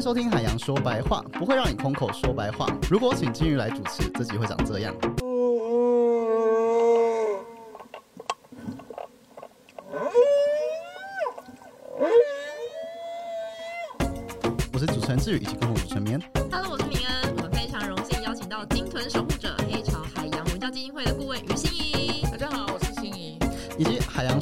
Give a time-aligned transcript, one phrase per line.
[0.00, 2.66] 收听《海洋说白话》，不会让你空口说白话。
[2.90, 4.94] 如果请金鱼来主持，自己会长这样。
[14.72, 16.39] 我是主持人志宇，一起共同主持人棉。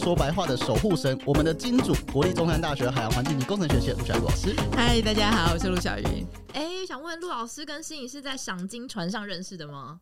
[0.08, 4.56] 说白话》的守护神，我们的金主国立中山大学海洋环境及工程学系的陆小雨老师。
[4.74, 6.26] 嗨，大家好，我是陆小云。
[6.54, 10.00] 哎，想问陆老师跟心怡是在赏金船上认识的吗？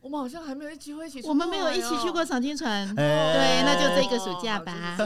[0.00, 4.96] 我们好像还没有机会一起我们没有一起去过赏金船，哎对，那就这个暑假哦吧。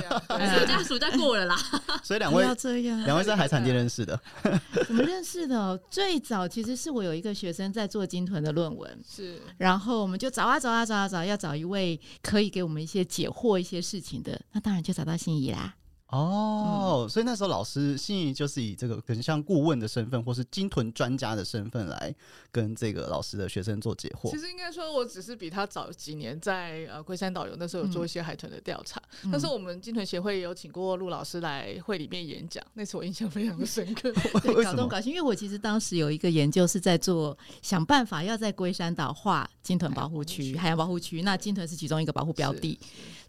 [0.58, 1.56] 暑假暑假过了啦。
[2.04, 4.20] 所以两位要这样，两位在海产店认识的。
[4.88, 15.74] 我们认识的哦最早其实是我有一个学生在做金豚的论文，是然后我们就找啊找啊找啊找，要找一位可以给我们一些解惑一些事情的，那当然就找到心仪啦。
[16.12, 22.14] 哦，所以那时候老师心仪就是以这个可能像顾问的身份，或是鲸豚专家的身份来
[22.50, 24.38] 跟这个老师的学生做解惑其。
[24.38, 29.02] 实应该说，我只是比他早几年在呃龟山导游那时候有做一些海豚的调查。
[29.24, 34.12] 嗯但是我们鲸豚协会也有请过陆老师来会里面演讲，那次我印象非常的深刻。
[34.42, 34.62] 对？
[34.64, 42.78] 搞东搞西，因为我其实当时有一个研究是在做想办法要在龟山岛划鲸豚保护区、海洋保护区，那鲸豚是其中一个保护标的，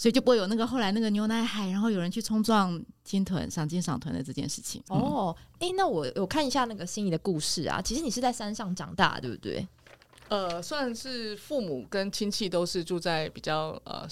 [0.03, 4.83] 所以就不会有那个后来那个牛奶海，然后有人去冲撞金豚、赏金赏豚的这件事情。
[4.89, 7.81] 哦，哎，那我我看一下那个心仪的故事啊。
[7.81, 9.65] 其实你是在山上长大，对不对？
[10.27, 14.05] 呃，算是父母跟亲戚都是住在比较呃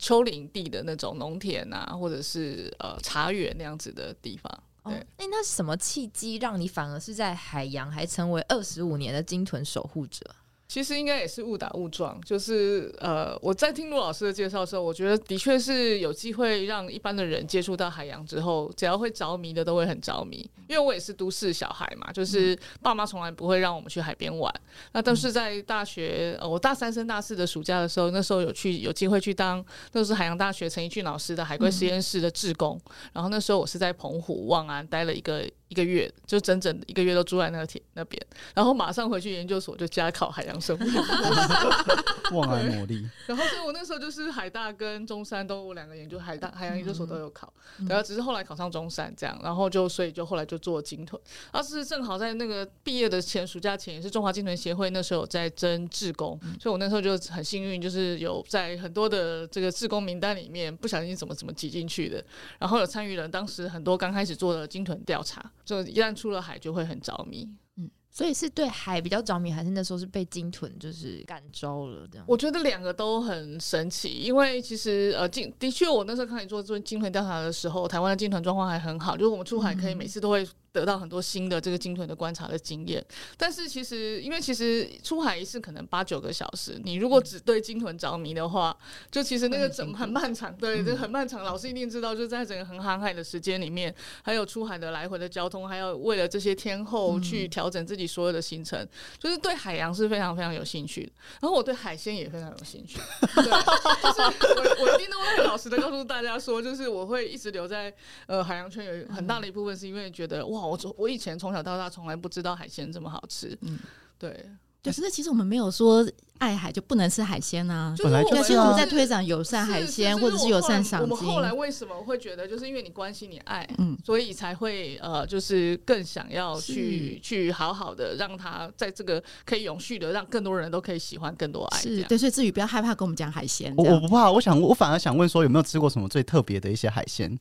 [0.00, 4.52] 丘陵地的那种农田啊，或者是呃茶园那样子的地方。
[4.82, 10.28] 哦，对哎，那是什么契机让你反而是在海洋还成为二十五年的鲸豚守护者？
[10.68, 20.48] 其实应该也是误打误撞，就是呃，我在听陆老师的介绍的时候，我觉得的确是有机会让一般的人接触到海洋之后，只要会着迷的都会很着迷。
[20.68, 24.52] 因为我也是都市小孩嘛，就是爸妈从来不会让我们去海边玩。
[24.92, 32.80] 那但是在大学，呃，我大三升大四的暑假的时候，那时候有去有机会去当，那是海洋大学陈怡俊老师的海龟实验室的志工。
[33.12, 38.20] 然后那时候我是在澎湖望安待了一个一个月，就整整一个月都住在那个铁那边，
[38.54, 40.80] 然后马上回去研究所就加考海洋生物。
[42.34, 47.52] 望安魔力， 然后所以我那时候就是海大跟中山都我两个研究海大海洋研究所都有考，
[47.88, 51.20] 然后只是后来考上中山这样，然后就所以就后来就做鲸豚，
[51.52, 62.24] 然后是正好在那个毕业的前暑假前，也是中华鲸豚协会那时候有在征志工，所以我那时候就很幸运，就是有在很多的这个志工名单里面不小心怎么怎么挤进去的，
[62.58, 67.46] 然后有参与了当时很多刚开始做的鲸豚调查，就一旦出了海就会很着迷。
[67.76, 72.24] 嗯所以是对海比较着迷，还是那时候是被鲸豚就是感召了这样？
[72.26, 83.02] 我觉得两个都很神奇，因为其实呃，鲸的确，我那时候开始做做鲸豚调查的时候，台湾的鲸豚状况还很好，就是我们出海可以每次都会得到很多新的这个鲸豚的观察的经验。
[83.38, 88.76] 但是其实，因为其实出海一次可能八九个小时，你如果只对鲸豚着迷的话，
[89.10, 91.42] 就其实那个整很漫长，对，这很漫长。
[91.42, 98.86] 老师一定知道，就在整个很航海的时间里面，还有出海的来回的交通，还有为了这些天后去调整自己所有的行程，
[99.18, 101.12] 就是对海洋是非常非常有兴趣的。
[101.40, 102.98] 然后我对海鲜也非常有兴趣，
[103.34, 107.94] 对，就是我我一定都会很老实的告诉大家说，就是我会一直留在
[108.26, 113.78] 呃海洋圈，有很大的一部分是因为觉得哇，我从我以前从小到大从来不知道海鲜这么好吃，嗯
[114.18, 114.48] 对，
[114.82, 116.06] 就是其实我们没有说
[116.38, 121.16] 爱海就不能吃海鲜啊，就是我们本来就是我们在推展友善海鲜，或者是友善赏我们。
[121.16, 131.80] 后来为什么会觉得，就是因为你关心你爱，嗯所以才会呃，就是更想要去去好好的让它在这个可以永续的，让更多人都可以喜欢更多爱。
[131.80, 137.38] 是对，所以至于不要害怕跟我们讲海鲜，我我不怕，我想我反而想问说有没有吃过什么最特别的一些海鲜？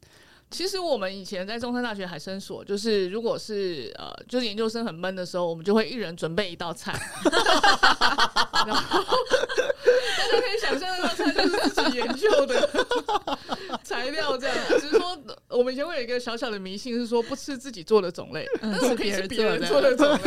[0.51, 6.97] 其实我们以前在中山大学海生所，就是如果是呃，就是研究生很闷的时候，我们就会一人准备一道菜，
[8.65, 9.13] 然后
[10.17, 12.69] 大家可以想象那道菜就是自己研究的
[13.83, 14.55] 材料这样。
[14.69, 15.17] 只是说
[15.49, 20.17] 我们以前会有一个小小的迷信，是说不吃自己做的种类，但是可以吃别人做的种类。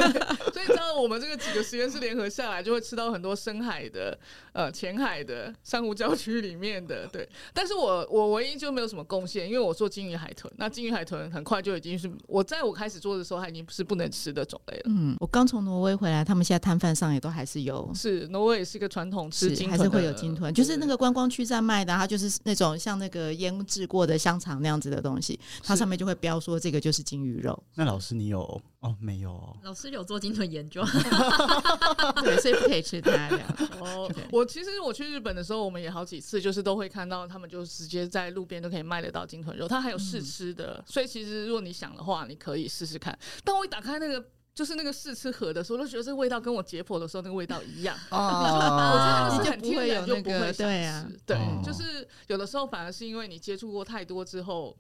[0.52, 4.18] 所以你知道，我们这个几个实验室联合下来，就会吃到很多深海的、
[4.58, 7.06] 呃前海的、珊瑚礁区里面的。
[7.12, 14.82] 对，但是我我唯一就没有什么贡献，因为我做金鱼海豚，那金鱼海豚很快就已经是我在我开始做的时候，它已经是不能吃的种类了。
[14.86, 28.42] 嗯，我刚从挪威回来，他们现在摊贩上也都还是有，是，挪威也是一个传统吃金豚，还是会有鲸豚，就是那个观光区在卖的啊，它就是那种像那个腌制过的香肠那样子的东西，它上面就会标说这个就是金鱼肉，那老师你有
[28.80, 28.96] 哦？
[29.00, 29.56] 没有哦。
[29.62, 30.84] 老师有做鲸豚研究，
[32.24, 33.38] 对，所以不可以吃它的。
[33.78, 43.16] 哦，我其实我去日本的时候，我们也好几次就是都会看到他们就直接在路边都可以卖得到金豚肉，它还有试吃的，所以其实如果你想的话，你可以试试看。
[43.44, 44.24] 但我一打开那个
[44.54, 47.96] 就是那个试吃盒的时候，我都觉得这个味道跟我解剖的时候那个味道一样。
[48.10, 51.20] 啊，我觉得就是很天不会有然就不那个会想对啊吃。
[51.26, 54.76] 对哦，就是有的时候反而是因为你接触过太多之后，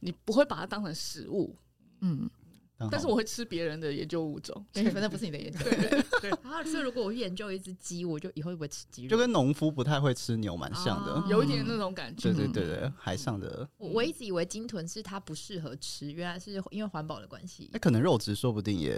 [0.00, 1.56] 你不会把它当成食物，
[2.00, 2.28] 嗯，
[2.90, 4.64] 但是我会吃别人的研究物种。
[4.72, 5.58] 对，反正不是你的研究。
[6.20, 9.08] 对然后，所以如果我去研究一只鸡，我就以后会不会吃鸡肉？
[9.10, 11.24] 就跟农夫不太会吃牛蛮像的哦。
[11.28, 12.46] 有一点那种感觉对。
[12.46, 17.78] 对对对，海上的，我我一直以为鲸豚是它不适合吃，原来是因为环保的关系那。
[17.78, 18.96] 可能肉质说不定也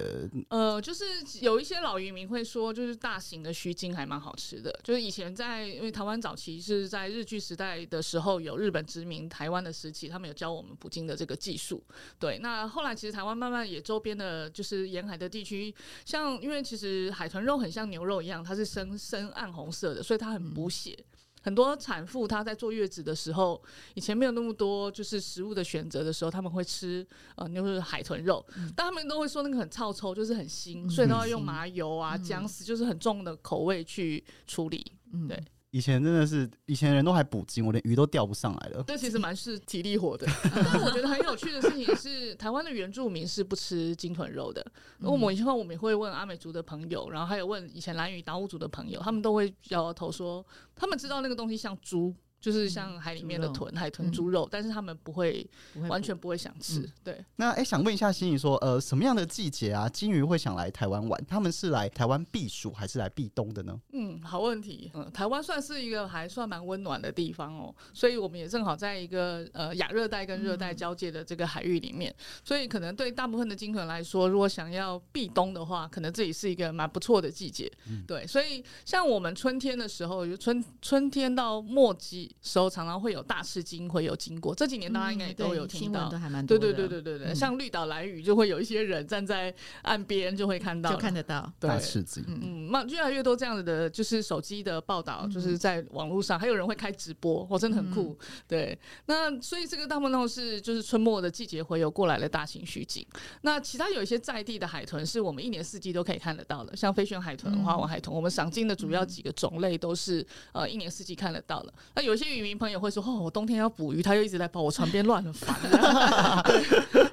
[0.49, 1.05] 呃，就是
[1.41, 4.73] 有一些老渔民会说，就是大型的须鲸还蛮好吃的。
[4.83, 11.83] 就是以前在因为台湾早期是在日据时代的时候，有日本殖民台湾的时期，他们有教我们捕鲸的这个技术。
[12.19, 15.75] 对，那后来其实台湾慢慢也周边的，就是沿海的地区，
[16.05, 20.97] 像因为其实海豚肉很像牛肉一样，它是深深暗红色的，所以它很补血。
[21.45, 23.61] 很多产妇她在坐月子的时候，
[23.95, 27.05] 以前没有那么多就是食物的选择的时候，他们会吃
[27.35, 28.47] 呃就是海豚肉，
[28.77, 34.93] 但他们都会说那个很臭臭，就是很腥，所以都要用麻油啊、姜丝，就是很重的口味去处理。
[35.13, 35.27] 嗯。
[35.27, 38.85] 对以前真的是以前人都还捕鲸，我连鱼都钓不上来了。
[38.87, 44.65] 这其实蛮是体力活的， 但我觉得很有趣的事情是，台湾的原住民是不吃鲸豚肉的。
[44.99, 50.47] 那我们以后我们也会问阿美族的朋友，然后还有问以前蓝屿达悟族的朋友，他们都会摇摇头说，
[50.77, 55.49] 他们知道那个东西像猪，就是像海里面的豚、海豚、猪肉，但是他们不会
[55.89, 56.87] 完全不会想吃。
[57.05, 61.25] 对，那哎、想问一下心怡说，呃，什么样的季节啊，金鱼会想来台湾玩？
[61.27, 63.81] 他们是来台湾避暑还是来避冬的呢？
[63.93, 64.91] 嗯，好问题。
[64.95, 72.13] 嗯，台湾算是一个还算蛮温暖的地方哦，所以我们也正好在一个呃亚热带跟热带交界的这个海域里面，
[72.45, 77.71] 所以可能对大部分的鲸豚来说，如果想要避冬的话，可能这里是一个蛮不错的季节。
[78.09, 84.55] 对，所以像我们春天的时候，就春春天到末季时候，常常会有大赤金会有经过。
[84.55, 86.23] 这几年大家应该也都有听到嗯都。
[86.23, 89.53] 还蛮多对的，对对对对对，嗯像绿岛蓝屿就会有一些人站在
[89.83, 91.53] 岸边，就会看到就看得到。
[91.59, 92.25] 对大赤金。
[92.29, 98.17] 嗯，那越来越多这样子的，就是手机的报道，就是在网络上，还有人会开直播，我真的很酷。
[98.47, 103.05] 对，那所以这个大部分都是就是春末的季节会有过来的大型虚景。
[103.41, 111.75] 那其他有一些在地的海豚，是我们一年四季都可以看得到的，像飞旋海豚、花纹海豚，我们赏金的主要几个种类都是呃一年四季看得到的。
[111.97, 115.55] 那有一些渔民朋友会说，哦，我冬天要捕鱼，他又一直在跑我船边乱， 很烦。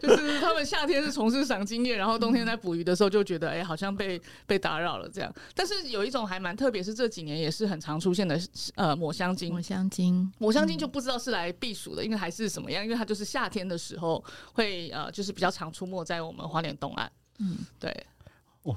[0.02, 5.34] 就是他们夏天是从事赏金业，然后冬天在捕鱼的时候就觉得，哎、好像被被打扰了这样。
[5.54, 8.40] 但是有一种还蛮特别，是这几年也是很常出现的，
[8.76, 9.62] 呃，抹香鲸抹。
[9.62, 14.24] 香鲸，抹香鲸就不知道是来避暑的，因为还是什么样，因为它就是夏天的时候
[14.54, 17.12] 会呃，就是比较常出没在我们花莲东岸。
[17.40, 18.06] 嗯，对，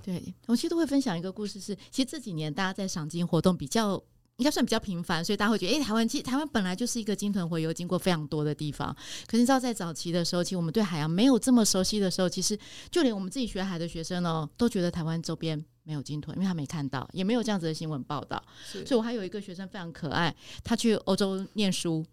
[0.03, 4.03] 对，我其实都会分享一个故事是，其实这几年大家在赏金活动比较。
[4.39, 8.93] 应该算比较频繁，所以大家会觉得，哎、台湾其实台湾本来就是一个鲸豚洄游经过非常多的地方。
[9.27, 12.59] 可是你知道，在早期的时候，其实我们对海洋没有这么熟悉的时候，其实
[12.91, 18.43] 就连我们自己学海的学生哦，都觉得台湾周边没有鲸豚，因为他没看到，也没有这样子的新闻报道。
[18.65, 20.35] 所以我还有一个学生非常可爱，
[20.65, 22.05] 他去欧洲念书，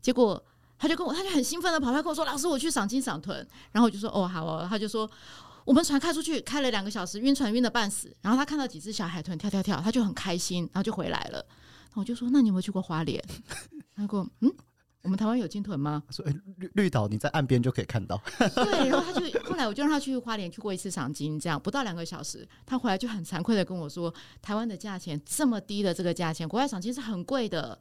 [0.00, 0.40] 结果
[0.78, 3.36] 他就跟我，他就很兴奋的跑来跟我说：“老师，我去赏金赏豚。”
[3.72, 5.10] 然后我就说：“哦，好哦。”他就说。
[5.64, 8.14] 我们船开出去，开了两个小时，晕船晕的半死。
[8.20, 11.44] 然后他看到几只小海豚跳跳跳，他就很开心，然后就回来了。
[11.94, 13.22] 我就说：“那你有没有去过花莲？”
[13.94, 14.52] 他说：“嗯，
[15.02, 18.20] 我们台湾有鲸豚吗？”他说：“哎、绿绿岛你在岸边就可以看到。
[18.36, 27.78] 对，然后他就后来我就让他去花莲去过一次赏金，这样不到两个小时，他回来就很惭愧的跟我说，台湾的价钱这么低的这个价钱，国外赏金是很贵的。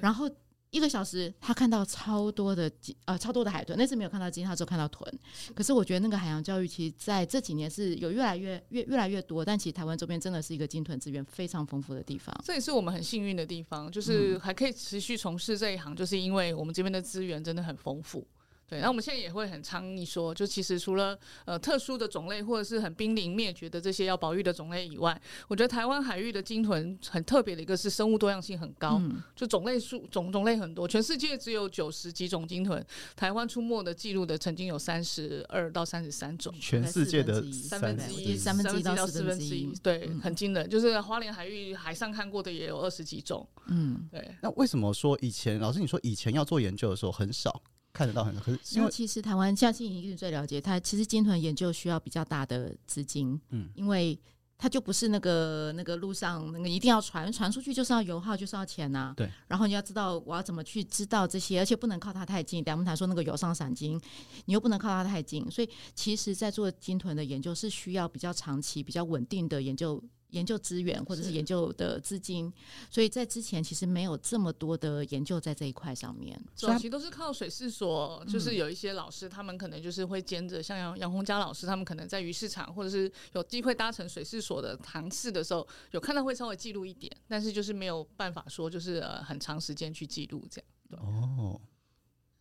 [0.00, 0.30] 然后
[0.70, 5.10] 一个小时他看到超多的鲸呃超多的海豚，那次没有看到鲸，他只有看到豚。
[5.54, 12.34] 可是我觉得那个海洋教育其实在这几年是有越来越越越来越多，但其实台湾周边真的是一个鲸豚资源非常丰富的地方。
[12.44, 18.26] 这也是我们很幸运的地方，就是还可以持续从事这一行，就是因为我们这边的资源真的很丰富。
[18.68, 36.52] 对，那我们现在也会很倡议说，就其实除了呃特殊的种类或者是很濒临灭绝的这些要保育的种类以外，我觉得台湾海域的鲸豚很特别的一个是生物多样性很高，嗯，就种类数种种类很多，全世界只有九十几种鲸豚，台湾出没的记录的曾经有三十二到三十三种。
[36.60, 40.68] 全世界的三分之一，三分之一到到四分之一分之一，对，嗯很惊人。
[40.68, 44.08] 就是花莲海域海上看过的也有二十几种，嗯。
[44.10, 44.34] 对。
[44.42, 47.62] 那为什么说以前老师你说以前要做研究的时候很少
[47.96, 53.70] 看得到很多，可是因为其实台湾像信一定最了解，它其实鲸豚研究需要比较大的资金，嗯。
[53.74, 54.18] 因为
[54.58, 62.64] 它就不是那个那个路上那个一定要传传出去就是要油耗就是要钱呐、对，然后你要知道我要怎么去知道这些，而且不能靠它太近。
[62.64, 64.00] 等下我们谈说那个油上闪金，
[64.46, 72.52] 你又不能靠它太近，所以其实在做鲸豚的研究是需要比较长期、比较稳定的研究研究资源或者是研究的资金，
[72.90, 76.40] 所以在之前其实没有这么多的研究在这一块上面。
[76.54, 91.00] 早期都是靠水事所，就是有一些老师，他们可能就是会兼着，像杨杨洪佳老师，他们可能在鱼市场或者是有机会搭乘水事所的堂次的时候，有看到会稍微记录一点，但是就是没有办法说就是呃很长时间去记录这样。
[91.02, 91.60] 哦，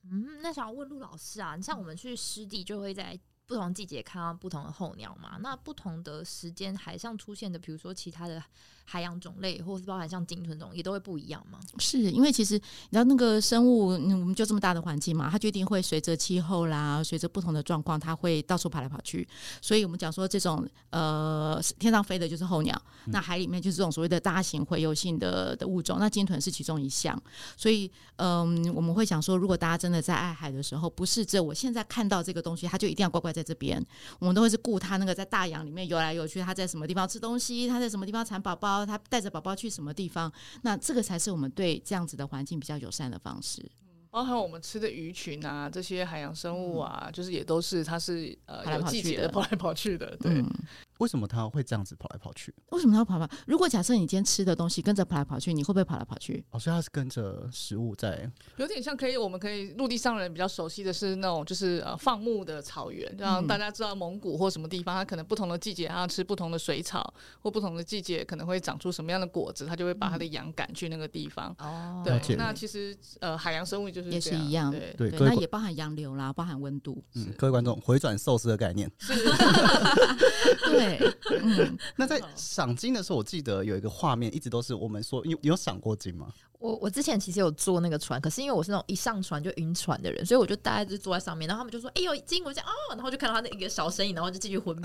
[0.04, 5.38] 嗯，那想要问陆老师啊，你像我们去湿地就会在不同季节看到不同的候鸟嘛？
[5.42, 8.44] 那不同的时间海上出现的，比如说其他的
[8.86, 11.60] 海洋种类，或是包含像鲸豚种，也都会不一样吗？
[11.80, 19.28] 是因为其实你知道那个生物，嗯我们就这么大的环境嘛，它就一定会随着气候啦，随着不同的状况，它会到处跑来跑去。
[19.62, 27.22] 所以我们讲说这种呃天上飞的就是候鸟，那海里面就是这种所谓的大型洄游性的的物种，那鲸豚是其中一项。
[27.58, 33.84] 所以嗯，我们会想说，如果大家真的在爱海的时候，不是只有我现在看到这个东西，它就一定要乖乖在这边，
[34.20, 43.64] 我们都会是顾它那个在大洋里面游来游去，它在什么地方吃东西，它在什么地方产宝宝，它带着宝宝去什么地方，那这个才是我们对这样子的环境比较友善的方式。
[44.10, 50.32] 包含我们吃的鱼群啊，这些海洋生物啊，就是也都是它是呃有季节的跑来跑去的，对。
[50.32, 50.50] 嗯，
[51.00, 52.54] 为什么它会这样子跑来跑去？
[52.72, 53.30] 为什么它要跑跑？
[53.48, 56.44] 如果假设你今天吃的东西跟着跑来跑去，你会不会跑来跑去？
[56.52, 71.56] 哦，所以它是跟着食物在有点像可以，我们可以陆地上人比较熟悉的是那种就是呃放牧的草原，让嗯大家知道蒙古或什么地方，它可能不同的季节它要吃不同的水草，或不同的季节可能会长出什么样的果子，它就会把它的羊赶去那个地方。
[71.60, 77.04] 哦对，那其实呃海洋生物就是也是一样对，那也包含洋流啦，包含温度。
[77.16, 78.90] 嗯，各位观众回转寿司的概念。
[80.66, 80.85] 对，
[81.32, 86.28] 嗯， 那在赏金的时候，我记得有一个画面，一直都是我们说，你你有赏过金吗？
[86.58, 94.84] 我我之前其实有坐那个船，可是因为我是那种一上船就晕船的人，所以我就大概就坐在上面，然后他们就说：“哎呦，金！”我就讲哦，然后就看到他那一个小身影，然后就继续昏迷。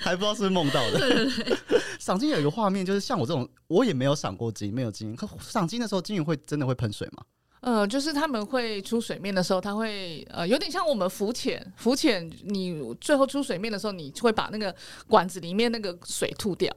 [0.00, 1.28] 还不知道是不是梦到的。
[1.98, 5.14] 赏金有一个画面，就是像我这种，我也没有赏过金，没有金。
[5.14, 7.22] 可赏金的时候，金鱼会真的会喷水吗？
[7.60, 14.74] 呃，就是他们会出水面的时候，他会呃有点像我们浮潜，浮潜你最后出水面的时候，你会把那个
[15.06, 16.72] 管子里面那个水吐掉。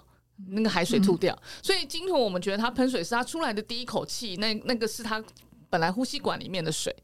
[0.52, 5.22] 那个海水吐掉，所以鲸豚我们觉得它喷水是它出来的第一口气，那那个是它
[5.70, 6.96] 本来呼吸管里面的水。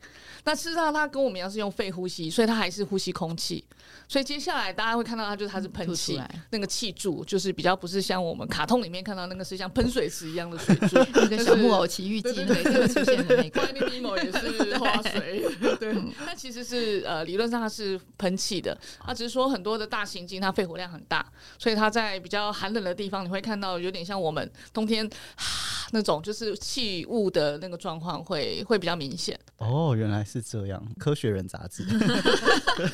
[0.46, 3.66] 那事实上它跟我们一样是用肺呼吸，所以它还是呼吸空气。
[4.08, 12.34] 所以接下来大家会看到它就是它是喷气，那个气柱就是比较不是像我们卡通里面看到那个是像喷水池一样的水柱， 那个小木偶奇遇记。
[12.34, 15.44] 对对对每次 出现的那个， Finding 也是花水，
[15.80, 16.12] 对，嗯。
[16.26, 21.26] 它其实是呃理论上它是喷气的，它只是说很多的大型鲸它肺活量很大，
[21.58, 29.40] 所以它在比较寒冷的地方你会看到有点像我们冬天哈那种就是气雾的那个状况会会比较明显。
[29.58, 30.84] 哦，原来是这样。
[31.00, 31.84] 科学人杂志，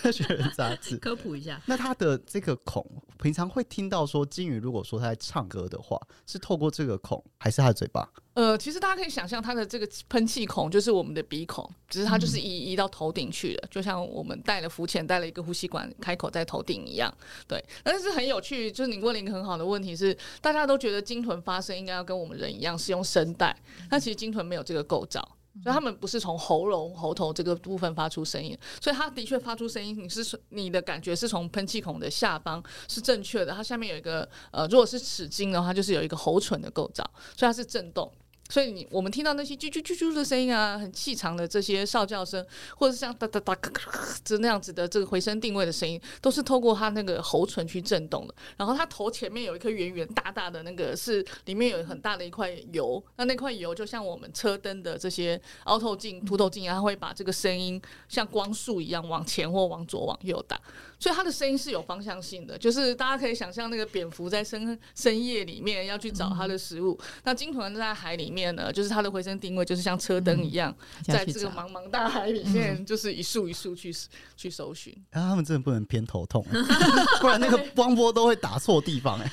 [0.02, 0.98] 科学人杂志。
[0.98, 1.62] 科普一下。
[1.68, 2.86] 那它的这个孔，
[3.22, 8.10] 平常会听到说金鱼如果说它在唱歌的话，是透过这个孔，还是它的嘴巴？
[8.34, 17.14] 呃，其实大家可以想象它的这个喷气孔就是我们的鼻孔，只是它就是嗯移移到头顶去了，就像我们带了浮潜带了一个呼吸管开口在头顶一样。
[17.48, 23.56] 对，但是很有趣，就是你问了一个很好的问题是，大家都觉得鲸豚发声应该要跟我们人一样是用声带，
[23.90, 25.38] 但其实鲸豚没有这个构造。
[25.64, 37.04] 所以他们不是从喉咙、喉头这个部分发出声音，所以它的确发出声音，你是你的感觉是从喷气孔的下方是正确的，它下面有一个呃，如果是齿茎的话，就是有一个喉唇的构造，
[37.36, 38.12] 所以它是震动。
[38.52, 48.36] 所以你我们听到那些啾啾啾啾的声音啊，很气长的这些哨叫声，或者是像哒哒哒咔咔咔这那样子的这个回声定位的声音，都是透过它那个喉唇去震动的。
[48.58, 60.60] 然后它头前面有一颗圆圆大大的那个，是里面有很大的一块油，那那块油就像我们车灯的这些凹透镜、凸透镜啊，它会把这个声音像光束一样往前或往左、往右打。
[61.02, 70.74] 所以它的声音是有方向性的，就是大家可以想象那个蝙蝠在深 深夜里面要去找它的食物，那鲸豚在海里面呢，就是它的回声定位就是像车灯一样，
[71.06, 73.92] 在这个茫茫大海里面，就是一束一束去
[74.38, 74.94] 去搜寻。
[75.10, 76.46] 啊，他们真的不能偏头痛，
[77.20, 79.28] 不然那个光波都会打错地方哎。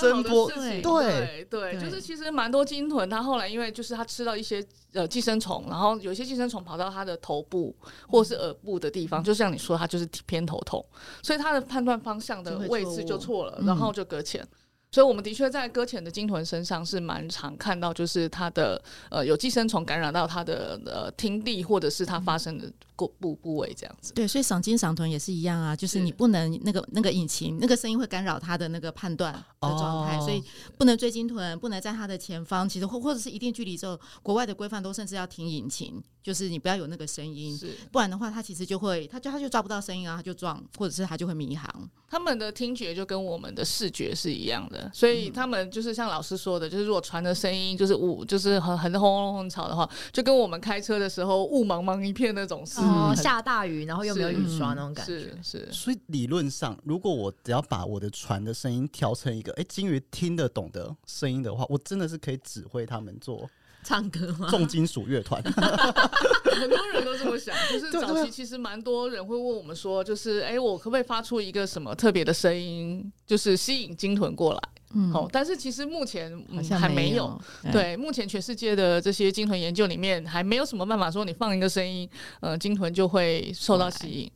[0.00, 7.74] 声波对，对就是其实蛮多鲸豚，它后来因为就是它吃到一些呃寄生虫，然后有一些寄生虫跑到它的头部
[8.08, 10.84] 或是耳部的地方，就像你说，它就是偏头痛，
[11.22, 13.66] 所以它的判断方向的位置就错了，嗯。
[13.66, 14.46] 然后就搁浅。
[14.90, 22.72] 所以，我们的确在搁浅的鲸豚身上是蛮常看到，就是它的呃有寄生虫感染到它的呃听力，或者是它发生的
[23.06, 24.12] 部部部位这样子。
[24.12, 30.42] 对，所以赏金赏豚也是一样啊，就是是你不能那个那个引擎那个声音会干扰它的那个判断的状态，哦所以
[30.76, 32.68] 不能追鲸豚，不能在它的前方。
[32.68, 41.88] 其实或或者是一定距离之后，国外的规范都甚至要停引擎，就是你不要有那个声音，是不然的话它其实就会它就它就抓不到声音啊，它就撞，或者是它就会迷航。
[42.10, 55.38] 他们的听觉就跟我们的视觉是一样的，所以他们就是像老师说的，就是如果传的声音就是雾，就是很很轰隆轰吵的话，就跟我们开车的时候雾茫茫一片那种是哦，下大雨，然后又没有雨刷那种感觉是。
[55.42, 63.48] 是所以理论上，如果我只要把我的船的声音调成一个哎金鱼听得懂的声音的话，我真的是可以指挥他们做
[63.84, 64.48] 唱歌吗？
[64.50, 65.42] 重金属乐团。
[66.58, 74.60] 很多人都这么想， 就是早期其实蛮多人会问我们说，就是哎、我可不可以发出一个什么特别的声音，就是吸引鲸豚过来？
[74.94, 76.32] 嗯，好，但是其实目前、
[76.80, 77.38] 还没有。
[77.62, 77.72] 有。
[77.72, 82.08] 对，目前全世界的这些鲸豚研究里面，还没有什么办法说你放一个声音，
[82.40, 84.30] 呃，鲸豚就会受到吸引。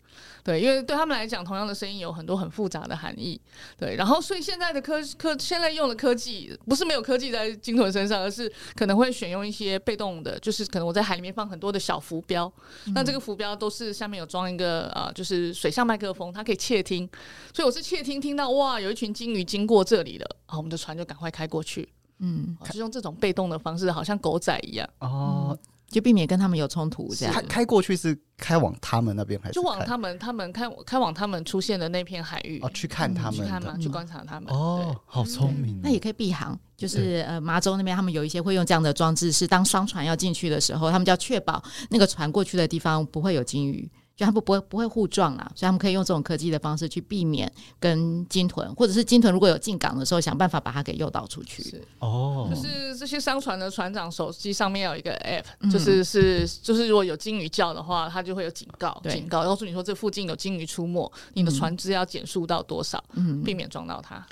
[0.44, 3.40] 对，因为对他们来讲，同样的声音有很多很复杂的含义。
[3.78, 12.52] 对，然后所以现在的科科现在用的科技，不是没有科技在鲸豚身上，而是可能会选用一些被动的，就是可能我在海里面放很多的小浮标，
[12.94, 17.08] 那这个浮标都是下面有装一个呃，就是水上麦克风，它可以窃听。
[17.54, 21.88] 所以我是窃听听到哇，有一群鲸鱼经过这里了，好，我们的船就赶快开过去。
[22.24, 25.58] 嗯，哦就用这种被动的方式，好像狗仔一样，哦，
[25.92, 27.42] 就避免跟他们有冲突这样开。
[27.42, 34.52] 开过去是开往他们那边还是就往他们他们开开往他们出现的那片海域、哦去看他们去看嘛，去观察他们。
[34.52, 35.80] 哦，好聪明哦。
[35.82, 47.50] 那也可以避航，就是呃，麻州那边他们有一些会用这样的装置，是当商船要进去的时候，他们就要确保那个船过去的地方不会有鲸鱼，就他们不会不会互撞啦，所以他们可以用这种科技的方式去避免
[47.80, 51.62] 跟鲸豚，或者是鲸豚如果有进港的时候，想办法把它给诱导出去。
[51.62, 64.24] 是，哦，就是这些商船的船长手机上面有一个 app，、嗯就是是就是如果有鲸鱼叫的话，它就会有警告，警告告诉你说这附近有鲸鱼出没，你的船只要减速到多少，嗯，避免撞到它。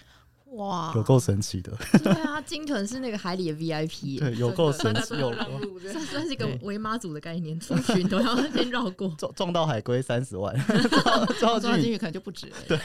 [0.52, 6.59] 哇，有够神奇的，对啊，鲸豚是那个海里的 VIP，对，有够神奇，有算算是一个对。
[6.62, 9.09] 围妈祖的概念，出巡都要先绕过。
[9.16, 10.52] 撞撞到海龟三十万，
[11.38, 11.71] 撞到鲸鱼。
[11.71, 12.57] 撞到鲸鱼可能就不止了。
[12.66, 12.78] 对，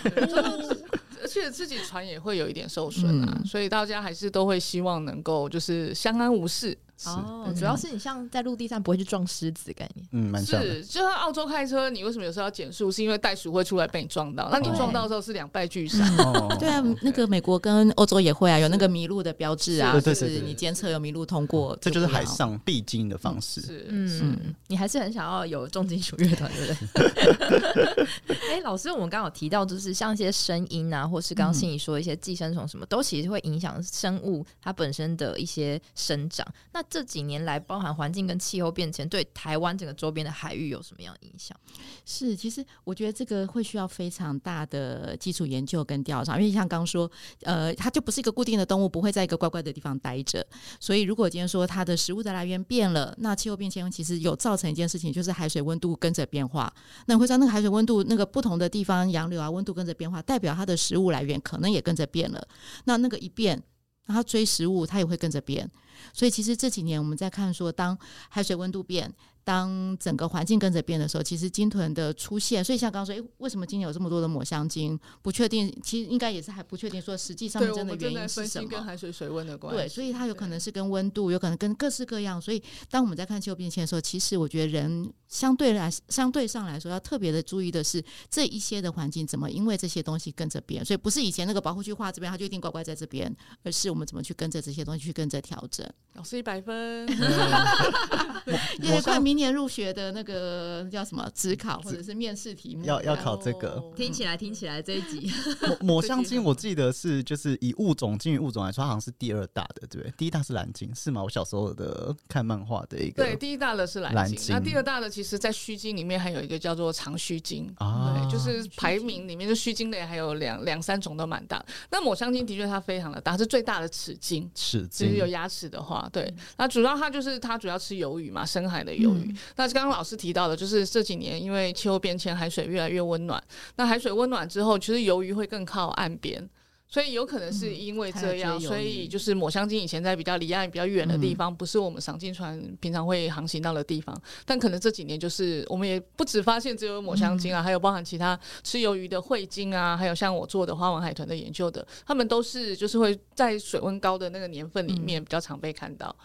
[1.21, 3.45] 而且自己船也会有一点受损啊，嗯。
[3.45, 6.77] 所以大家还是都会希望能够就是相安无事。
[7.05, 10.07] 哦，主要是你像在陆地上不会去撞狮子的概念。
[10.11, 10.61] 嗯，蛮像。
[10.61, 12.91] 是，就像澳洲开车，你为什么有时候要减速？
[12.91, 16.07] 是因为袋鼠会出来被你撞到，那你撞到的时候是两败俱伤。
[16.17, 23.61] 哦， 对啊，那个美国跟欧洲也会啊，有那个麋鹿的标志啊，就是你监测有麋鹿通过，这就是海上必经的方式。
[23.61, 28.07] 是，嗯，你还是很想要有重金属乐团，对不对？
[28.55, 36.45] 哎、老师，我们刚刚有提到，就是像一些声音啊，或是刚刚心里说一些寄生虫什么，都其实会影响生物它本身的一些生长。
[36.71, 41.57] 那这几年来，包含环境跟气候变迁，对台湾整个周边的海域有什么样的影响？
[42.05, 47.09] 是，其实我觉得这个会需要非常大的基础研究跟调查，因为像刚说，
[47.41, 50.45] 呃，它就不是一个固定的动物，不会在一个乖乖的地方待着。
[50.79, 56.73] 所以如果今天说它的食物的来源变了，那气候变迁其实有造成一件事情，就是海水温度跟着变化。
[57.07, 62.47] 那会知道，那个海水温度那个不同的地方洋流啊，温度跟着变化，代表它的食物来源可能也跟着变了。
[62.85, 63.61] 那那个一变，
[64.05, 65.69] 那它追食物，它也会跟着变。
[66.13, 67.97] 所以其实这几年我们在看说，当
[68.29, 69.11] 海水温度变，
[69.45, 74.99] 当整个环境跟着变的时候，其实鲸豚的出现，所以像刚刚说，诶，为什么今年有这么多的抹香鲸？
[75.21, 78.83] 不确定，其实应该也是还不确定说实际上，面真的原因是什在分析跟。
[78.83, 79.77] 海水水温的关系。
[79.77, 82.41] 对，所以它有可能是跟温度，有可能跟各式各样。
[82.41, 90.83] 所以当我们在看气候变迁的时候，其实我觉得人相对来相对上来说，要特别的注意的是这一些的环境怎么因为这些东西跟着变。
[90.83, 93.31] 所以不是以前那个保护区划这边，它就一定乖乖在这边，
[93.63, 95.87] 而是我们怎么去跟着这些东西去跟着调整。
[96.13, 97.07] 老师一百分，
[98.81, 110.13] 因为快明年入学的那个叫什么职考或者是面试题目，要要考这个哦听起来，听起来这一集抹抹香鲸， 我记得是就是以物种鲸鱼物种来说，它好像是第二大的，对不对？
[110.17, 111.23] 第一大是蓝鲸，是吗？
[111.23, 117.73] 我小时候的看漫画的一个对，第一大的是蓝鲸，那第二大的其实在须鲸里面还有一个叫做长须鲸。
[117.77, 121.63] 啊，对，就是排名里面，就须鲸类还有两两三种都蛮大。
[121.89, 126.33] 那抹香鲸的确它非常的大，是最大的齿鲸，齿鲸有牙齿的话，对。
[126.57, 129.24] 那主要它就是它主要吃鱿鱼嘛，深海的鱿鱼。
[129.55, 133.41] 那刚刚老师提到的，就是这几年因为气候变迁，海水越来越温暖，
[133.75, 136.49] 那海水温暖之后，其实鱿鱼会更靠岸边。
[136.87, 144.15] 所以有可能是因为这样，嗯所以就是抹香鲸以前在比较离岸比较远的地方，不是我们赏鲸船平常会航行到的地方。
[144.45, 156.15] 但可能这几年就是我们也不只发现只有抹香鲸啊，还有包含其他吃鱿鱼的汇鲸啊，还有像我做的花纹海豚的研究的，他们都是就是会在水温高的那个年份里面比较常被看到。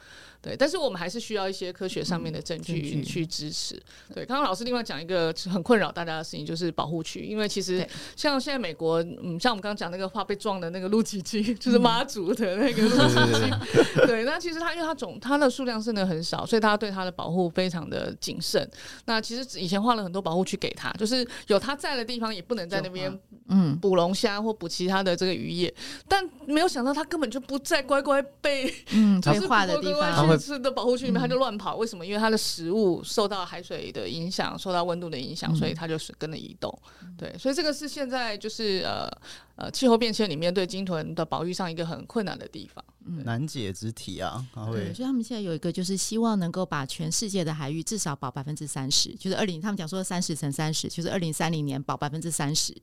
[0.43, 3.81] 对，但是我们还是需要一些科学上面的证据去支持。
[4.15, 13.51] 对，刚刚老师另外讲一个很困扰大家的事情，就是保护区，因为其实像现在美国，嗯，像我们刚刚讲那个话被撞的那个露脊鲸，就是妈祖的那个露脊鲸，
[14.07, 18.67] 对，那其实它因为它总它的数量真的很少，所以大家对它的保护非常的谨慎。
[19.05, 23.13] 那其实以前画了很多保护区给它，就是有它在的地方也不能在那边
[23.49, 25.73] 嗯，捕龙虾或捕其他的这个渔业，
[26.09, 31.77] 但没有想到它根本就不在乖乖被嗯， 被画的地方，它会是的保护区里面，它就乱跑。
[31.77, 32.05] 为什么？
[32.05, 36.77] 因为它的食物受到海水的影响，受到温度的影响，嗯所以它就是跟着移动。
[37.17, 39.09] 对，所以这个是现在就是呃
[39.57, 42.85] 呃气候变迁里面对鲸豚的保育上一个很困难的地方。
[43.07, 52.75] 嗯难解之题啊，它对，所以他们现在有一个，就是希望能够把全世界的海域至少保百分之三十，就是二零，他们讲说三十乘三十，就是二零三零年保百分之三十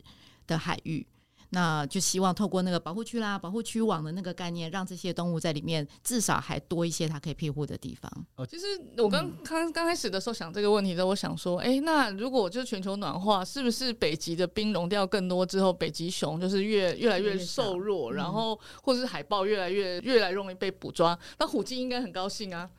[0.48, 1.06] 的海域。
[1.50, 8.12] 那就希望透过那个保护区啦、保护区网的那个概念，让这些动物在里面至少还多一些它可以庇护的地方。
[8.36, 8.46] 哦。
[8.46, 8.66] 其实
[8.98, 22.70] 我刚刚刚开始的时候想这个问题的时候，我想说，哎、那如果就是全球暖化，是不是北极的冰融掉更多之后，北极熊就是越越来越瘦弱，嗯然后或者是海豹越来越越来容易被捕抓，那虎鲸应该很高兴啊，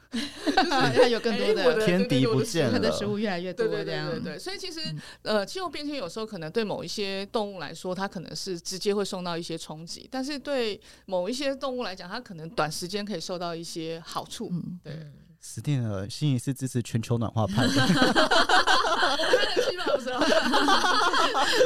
[0.54, 2.98] 它 有更多的天敌不见了它的。
[2.98, 4.32] 食物越来越多，对对这样对对。
[4.34, 4.80] 对，所以其实
[5.22, 14.48] 呃，气候变迁有时候可能对某一些动物来说，它可能是直接会受到一些冲击，但是对某一些动物来讲，它可能短时间可以受到一些好处。
[14.52, 16.08] 嗯，对，死定了。
[16.08, 17.72] 心仪是支持全球暖化派的，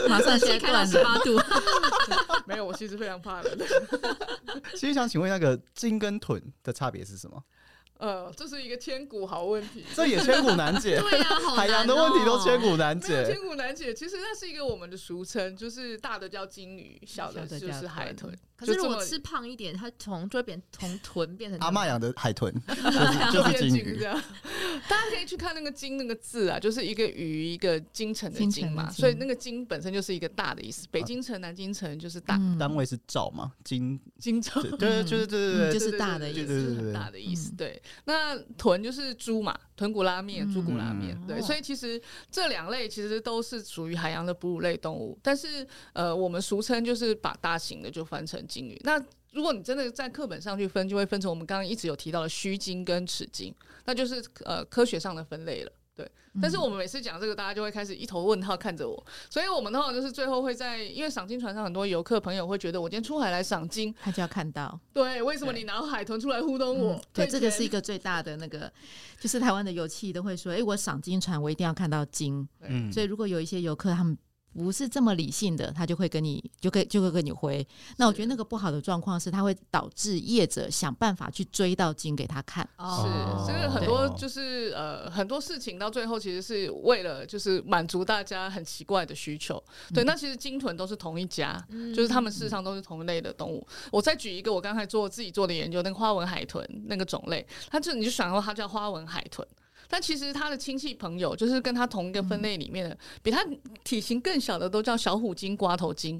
[0.08, 0.86] 马上 现在开到断了。
[0.86, 1.40] 十八度，
[2.46, 3.58] 没有，我其实非常怕冷。
[4.74, 7.42] 其实想请问那个鲸跟豚的差别是什么？
[8.02, 9.84] 呃，这是一个千古好问题。
[9.94, 10.98] 这也千古难解。
[10.98, 13.40] 对啊，好海洋的问题都哦千古难没有解千。
[13.40, 18.36] 古难解，其实那是一个我们的俗称，就是大的叫鲸鱼，小的就是海豚豚。
[18.66, 24.22] 可是就这么如果吃胖一点，它从就会变从臀变成阿嬷养的海豚 就是就是变鲸鱼，这样，
[24.88, 30.86] 大家可以去看那个“鲸”那个字啊，就是一个鱼一个京城的京京嘛，所以那个“京”本身就是一个大的意思。
[30.90, 37.50] 北京城、南京城就是大嗯单位是兆嘛，京京城对，对，就是对对对，嗯就是大的意思很大的意思。
[37.52, 41.16] 嗯对，那豚就是猪嘛，豚骨拉面、嗯猪骨拉面。
[41.20, 48.78] 嗯对，哦所以其实这两类其实都是属于海洋的哺乳类动物，但是呃，我们俗称就是把大型的就翻成鲸鱼。
[48.84, 53.54] 那如果你真的在课本上去分，就会分成我们刚刚一直有提到的须鲸跟齿鲸，
[53.86, 55.72] 那就是呃科学上的分类了。
[55.94, 56.10] 对，
[56.40, 64.78] 但是我们每次讲这个，大家就会开始一头问号看着我，所以我们的话就是最后会在，因为赏金船上很多游客朋友会觉得，我今天出海来赏金，他就要看到。
[64.94, 66.94] 对，为什么你拿海豚出来糊弄我？
[66.94, 68.72] 嗯对，退钱这个是一个最大的那个，
[69.20, 72.48] 就是台湾的游憩都会说，哎、我赏金船，我一定要看到金。
[72.60, 74.16] 嗯，所以如果有一些游客他们
[74.54, 77.66] 不是这么理性的，他就会跟你就跟就会跟你回。
[77.96, 82.68] 那我觉得那个不好的状况是，它会导致业者想办法去追到金给他看。
[82.76, 89.62] 哦是，所以很多就是呃很多事情到最后其实是为了就是满足大家很奇怪的需求。
[89.94, 93.66] 对，那其实鲸豚都是同一家，嗯就是他们事实上都是同一类的动物。
[93.90, 99.46] 我再举一个我刚才做自己做的研究，那个花纹海豚那个种类，它就你就想说它叫花纹海豚。
[99.92, 103.44] 但其实他的亲戚朋友，就是跟他同一个分类里面的，比他
[103.84, 106.18] 体型更小的都叫小虎鲸、瓜头鲸，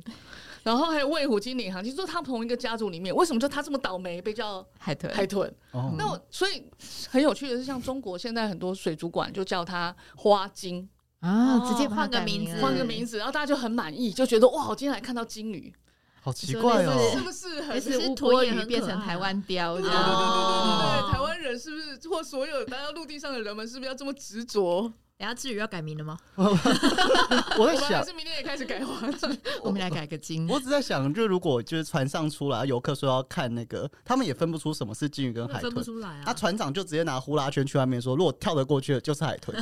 [0.63, 4.21] 然后还有魏虎鲸、领航鲸，就是它同一个家族里面，为什么就他这么倒霉？
[4.21, 5.51] 被叫海豚，海豚？
[5.71, 5.95] 哦。
[5.97, 6.63] 那我所以
[7.09, 10.87] 很有趣的是，像中国现在很多水族馆就叫它花鲸，
[11.21, 12.61] 啊，哦直接换个名字。
[12.61, 15.73] 换个名字，然后大家就很满意，就觉得哇，我今天来看到鲸鱼，
[16.23, 17.21] 好奇怪哦是。
[17.21, 17.75] 不是很？
[17.75, 21.03] 也是乌其实豚龟鱼变成台湾雕这对对对对样。
[21.03, 24.91] 对台湾人是不是或所有大家陆地上的人们是不是要这么执着？
[25.19, 26.19] 等下至于要改名了吗？
[26.35, 29.09] 我在想，是明天也开始改花？
[29.63, 30.49] 我们来改个金。
[30.49, 35.85] 我只在想，就如果就是船上出来，游客说要看那个，他们也分不出什么是鲸鱼跟海豚分不豚。
[35.85, 36.35] 出来啊那。
[36.35, 39.57] 船长就直接拿呼啦圈去外面说，如果跳得过去的就是海豚。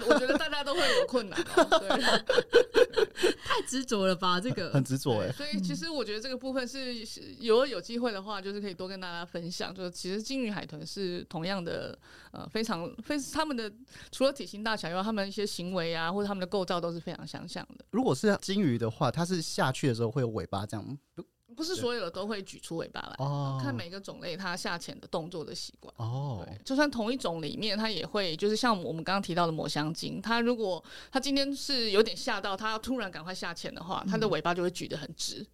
[0.00, 1.64] 我觉得大家都会有困难啊。
[1.78, 3.34] 对。
[3.44, 4.40] 太执着了吧？
[4.40, 5.30] 这个很执着哎。
[5.32, 9.72] 所以其实我觉得这个部分是是有有机会的话，就是可以多跟大家分享。
[9.74, 11.96] 就是其实鲸鱼、海豚是同样的，
[12.32, 13.72] 呃，非常非他们的
[14.10, 17.84] 除了体型大小以外，他们一些行为啊，或者他们的构造都是非常相像的。
[17.90, 20.98] 如果是鲸鱼的话，它是下去的时候会有尾巴这样，
[21.54, 25.94] 不是所有的都会举出尾巴来，哦，看每个种类它下潜的动作的习惯。
[25.96, 35.46] 哦对，就算同一种里面，它也会就是像我们刚刚提到的抹香鲸，它如果它今天是有点吓到，它要突然赶快下潜的话，它的尾巴就会举得很直，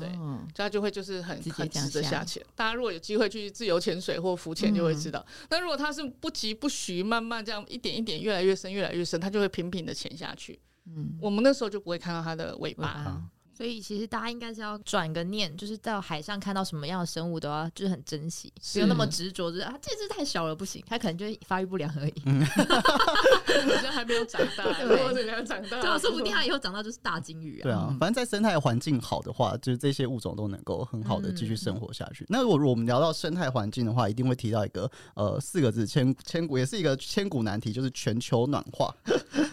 [0.00, 2.44] 对哦它就会就是很很直的下潜。
[2.54, 5.26] 大家如果有机会去自由潜水或浮潜，就会知嗯道。
[5.50, 10.58] 那如果它是不急不徐，慢慢这样一点一点越来越深越来越深，它就会平平的潜下去。
[10.86, 13.22] 嗯，我们那时候就不会看到它的尾尾巴。
[13.54, 22.14] 巴所以其实大家应该是要转个念，就是到海上看到什么样的生物都要就是很珍惜，不用那么执着，就是啊这只太小了不行，它可能就会发育不良而已。
[22.24, 27.62] 好像还没有长大，对如果等它长大，对啊，说不定它以后长大就是大金鱼啊。
[27.62, 32.26] 对啊，嗯反正在生态环境好的话，就是这些物种都能够很好的继续嗯生活下去。
[32.28, 38.94] 那如果我们聊到生态环境的话，一定会提到一个呃四个字千千古，也是一个千古难题，就是全球暖化。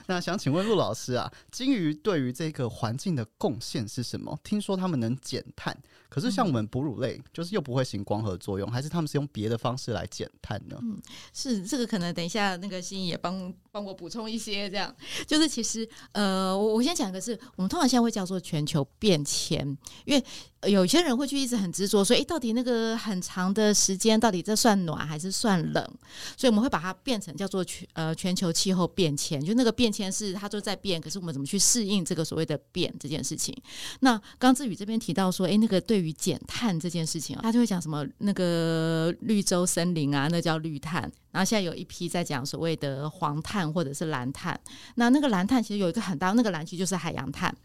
[0.07, 4.37] 那想请问陆老师啊，金鱼对于这个环境的贡献是什么？
[4.43, 5.75] 听说他们能减碳，
[6.09, 10.77] 可是像我们哺乳类，就是又不会行光合作用，还是他们是用别的方式来减碳呢？
[10.81, 10.99] 嗯
[11.33, 14.93] 是这个可能等一下那个心怡也帮帮我补充一些，这样
[15.25, 19.65] 就是其实呃，我我先讲一个是我们通常现在会叫做全球变迁，
[20.05, 20.23] 因为
[20.59, 25.83] 呃有些人会去一直很执着说，诶，到底那个很长的时间到底这算暖还是算冷？
[26.37, 33.55] 所以我们会把它变成叫做全呃全球气候变迁，就那个变前是它就在变，可是我们怎么去适应这个所谓的变这件事情？
[33.99, 41.11] 那刚志宇这边提到说，诶，那个对于减碳这件事情，他就会讲什么那个绿洲森林啊，那叫绿碳。
[41.31, 44.59] 然后现在有一批在讲所谓的黄碳或者是蓝碳。
[44.95, 47.55] 那那个蓝碳其实有一个很大，那个蓝其实就是海洋碳。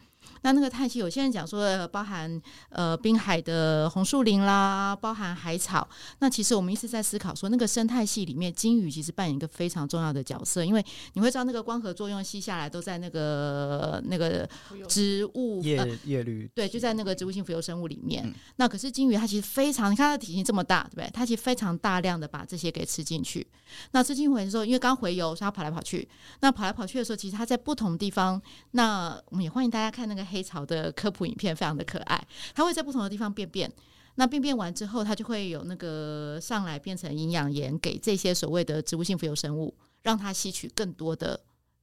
[0.43, 5.89] 那那个碳系，有些人讲说呃包含呃滨海的红树林啦，包含海草。
[6.19, 14.49] 那其实我们一直在思考说，那个生态系里面，金鱼其实扮演一个非常重要的角色，因为你会知道那个光合作用吸下来都在那个那个
[14.89, 18.25] 植物叶呃叶绿对，就在那个植物性浮游生物里面。
[18.27, 21.11] 嗯那可是金鱼它其实非常，你看它的体型这么大，对不对？
[21.13, 23.47] 它其实非常大量的把这些给吃进去。
[23.93, 26.09] 那吃进去的时候，因为刚回游，所以它跑来跑去。
[26.41, 28.41] 那跑来跑去的时候，其实它在不同地方。
[28.73, 32.27] 那我们也欢迎大家看那个黑潮的科普影片，非常的可爱。
[32.55, 33.73] 它会在不同的地方便便。
[34.19, 41.39] 那便便完之后，它就会有那个上来变成营养盐给这些所谓的植物性浮游生物，让它吸取更多的，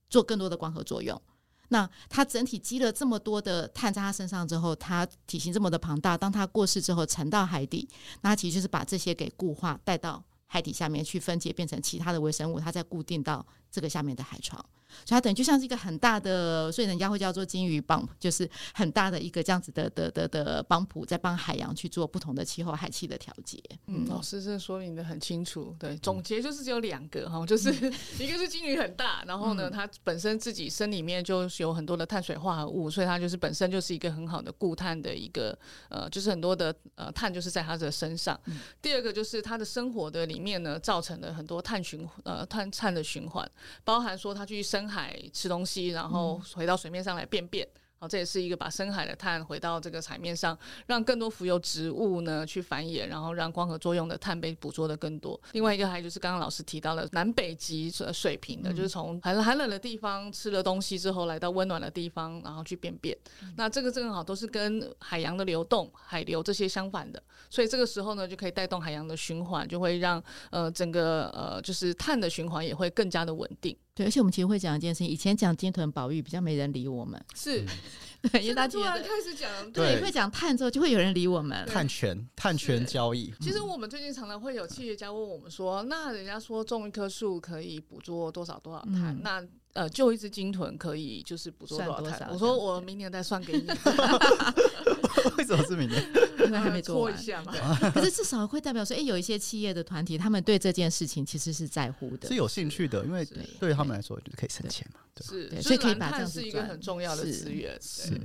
[0.10, 1.22] 做更多的光合作用。
[1.70, 7.88] 那它整体积了这么多的碳在它身上之后，它体型这么的庞大，当它过世之后沉到海底，
[8.22, 14.64] 那其实就是把这些给固化带到海底下面去分解，变成其他的微生物，它再固定到这个下面的海床。
[15.04, 23.60] 所以它等于就像是一个很大的，所以人家会叫做金鱼帮，就是很大的一个这样子的的的的帮浦，在帮海洋去做不同的气候海气的调节。
[23.88, 25.76] 嗯，老师这说明的很清楚。
[25.80, 27.74] 对，总结就是只有两个哈，就是
[28.22, 35.58] 一个是金鱼很大，然后呢，它本身自己身里面就有很多的碳水化合物，所以它就是本身就是一个很好的固碳的一个
[35.90, 38.40] 呃，就是很多的呃碳就是在它的身上。
[38.80, 43.50] 第二个就是它的生活的里面呢，造成了很多碳循呃碳碳的循环，
[43.84, 47.68] 包含说他去深海吃东西，然后回到水面上来便便。
[48.04, 55.40] 好，这也是一个把深海的碳回到这个海面上，让更多浮游植物呢去繁衍，然后让光合作用的碳被捕捉的更多。
[55.54, 63.18] 另外一个还就是刚刚老师提到了南北极呃水平的，就是从寒寒冷的地方吃了东西之后，来到温暖的地方，然后去便便。
[63.56, 73.74] 那这个正好都是跟海洋的流动、海流这些相反的，所以这个时候呢，就可以带动海洋的循环，就会让呃整个呃就是碳的循环也会更加的稳定。
[73.96, 77.64] 对，而且我们其实会讲一件事情，以前讲鲸豚保育比较没人理我们，是，
[78.32, 81.66] 对，因为大家突然觉得开始讲对对，会讲碳之后就会有人理我们。
[81.68, 89.20] 碳权碳权交易，其实我们最近常常会有企业家问我们说，那人家说种一棵树可以捕捉多少多少碳，嗯。
[89.24, 92.04] 那呃就一只鲸豚可以就是捕捉多少碳？
[92.04, 92.30] 多少？
[92.32, 93.68] 我说我明年再算给你，
[95.38, 96.04] 为什么是明年？
[96.46, 97.24] 因为还没 做完一。
[97.24, 97.54] 下嘛。
[97.94, 102.36] 可是至少会代表说，哎、有一些企业的团体，他们对这件事情其实是在乎的是。
[102.36, 103.26] 有兴趣的，因为
[103.60, 105.00] 对于他们来说就是可以省钱嘛。
[105.16, 108.22] 对，是，所以可以把这碳是一个很重要的资源，是对，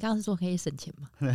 [0.00, 1.10] 你刚刚是说可以省钱吗？
[1.20, 1.28] 很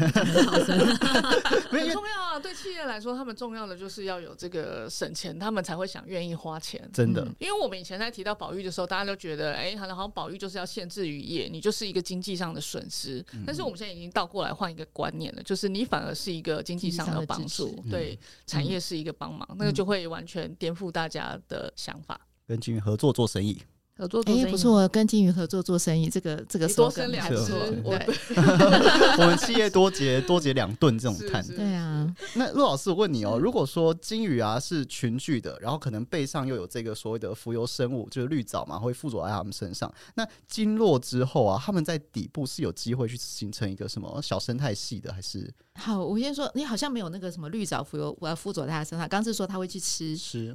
[1.91, 2.39] 重要啊。
[2.41, 6.81] 对企业来说，他们重要的就是要有这个省钱，他们才会想愿意花钱。
[6.91, 13.23] 真的嗯因为我们以前在提到保育的时候，大家都觉得，哎、好像好像保育就是要限制渔业，你就是一个经济上的损失。
[13.33, 22.19] 嗯但是我们现在已经倒过来换一个观念了，就是你反而是一个经济上的帮助对产业是一个帮忙，那个就会完全颠覆大家的想法。
[22.47, 23.65] 跟金鱼合作做生意，哎、
[23.97, 31.41] 合作做生意不错，跟金鱼合作做生意，这个这个你多生两是只还不错是，我对 我们企业多结多结两顿这种碳。
[31.41, 39.93] 是是对啊，那陆老师，我问你哦，如果说金鱼啊是群聚的，然后可能背上又有这个所谓的浮游生物，就是绿藻嘛，会附着在它们身上。
[40.15, 49.07] 那经络之后啊，它们在底部是有机会去形成一个什么小生态系的，还是好，我先说，你好像没有那个什么绿藻浮游，我要附着在它身上。
[49.07, 50.53] 刚是说它会去吃，吃？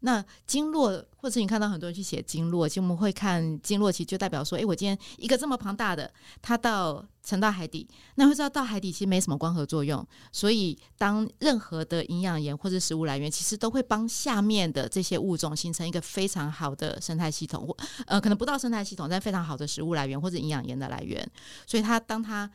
[0.00, 21.24] 那经络，或者你看到很多人去写经络，其实我们会看经络，其实就代表说，诶，我今天一个这么庞大的，它到沉到海底，那会知道到海底其实没什么光合作用，所以当任何的营养盐或者食物来源，其实都会帮下面的这些物种形成一个非常好的生态系统，或呃，可能不到生态系统，但非常好的食物来源或者营养盐的来源，
[21.68, 22.50] 所以它当它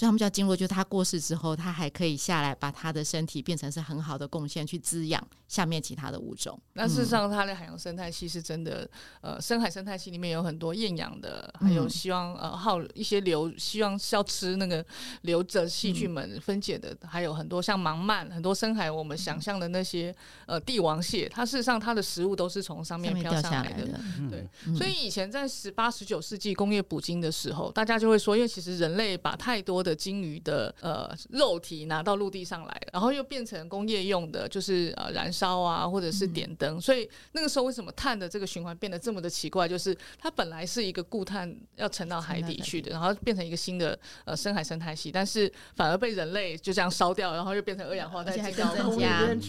[0.00, 6.58] 所以他们叫经络，就是他过世之后，他还可以下来把他的身体变成是很好的贡献，去滋养下面其他的物种。
[6.72, 8.88] 那事实上，它的海洋生态系是真的，
[9.20, 14.82] 呃，深海生态系里面有很多厌氧的，还有嗯希望呃耗一些流，希望是要吃那个
[15.20, 23.86] 留着细菌们分解的，还有很多像盲鳗，很多深海我们想象的那些呃帝王蟹，它事实上它的食物都是从上面飘掉上来的。
[23.86, 36.80] 下来的，对，嗯所以以前在十八、十九世纪工业捕鲸的时候，大家就会说，因为其实人类把太多的鲸鱼的呃肉体拿到陆地上来，然后又变成工业用的，就是呃燃烧啊，或者是点灯。
[36.80, 39.68] 所以那个时候为什么碳的这个循环变得这么的奇怪？
[39.68, 48.36] 就是它本来是一个固碳要沉到海底去的，然后变成一个新的呃深海生态系，但是反而被人类就这样烧掉，然后又变成二氧化碳。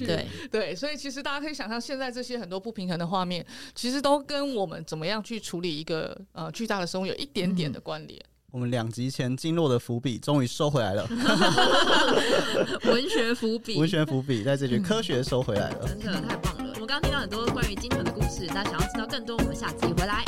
[0.06, 8.22] 对，对，所以其实大家可以想象，现在这些很多不平衡的画面，其实都跟我们怎么样去处理一个呃巨大的生物有一点点的关联。
[8.52, 11.08] 我们两集前经络的伏笔终于收回来了，
[12.84, 15.88] 文学伏笔， 文学伏笔在这句科学收回来了。
[15.88, 16.74] 真的太棒了。
[16.76, 20.26] 我们刚刚听到很多关于金豚的故事，大家想要知道更多，我们下集回来。